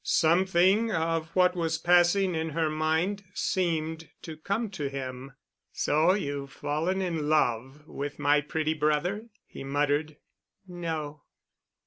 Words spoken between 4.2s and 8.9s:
to come to him. "So you've fallen in love with my pretty